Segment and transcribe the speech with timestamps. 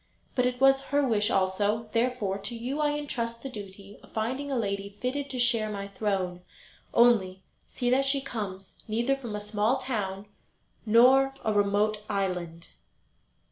[0.33, 4.51] But it was her wish also; therefore, to you I entrust the duty of finding
[4.51, 6.41] a lady fitted to share my throne;
[6.91, 10.25] only, see that she comes neither from a small town
[10.87, 12.69] nor a remote island."